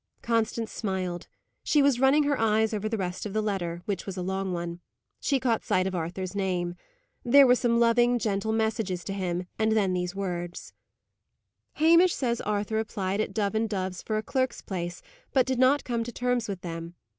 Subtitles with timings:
[0.23, 1.27] Constance smiled.
[1.63, 4.51] She was running her eyes over the rest of the letter, which was a long
[4.51, 4.79] one.
[5.19, 6.73] She caught sight of Arthur's name.
[7.23, 10.73] There were some loving, gentle messages to him, and then these words:
[11.73, 15.03] "Hamish says Arthur applied at Dove and Dove's for a clerk's place,
[15.33, 16.95] but did not come to terms with them.